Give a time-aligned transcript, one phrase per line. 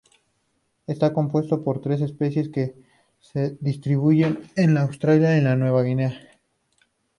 [0.87, 2.73] Está compuesto por tres especies que
[3.19, 6.19] se distribuyen en Australia y Nueva Guinea.